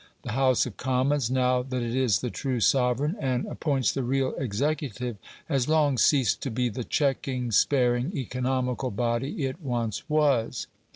[0.23, 4.33] The House of Commons now that it is the true sovereign, and appoints the real
[4.35, 10.65] executive has long ceased to be the checking, sparing, economical body it once was.